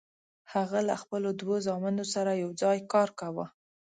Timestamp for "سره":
2.13-2.31